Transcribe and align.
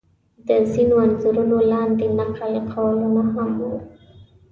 د 0.47 0.49
ځینو 0.71 0.95
انځورونو 1.05 1.57
لاندې 1.71 2.05
نقل 2.19 2.53
قولونه 2.71 3.23
هم 3.33 3.51
و. 3.69 3.71